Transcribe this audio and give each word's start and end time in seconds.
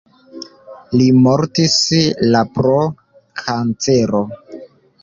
Li 1.01 1.09
mortis 1.27 1.77
la 2.33 2.43
pro 2.57 2.75
kancero. 3.45 4.25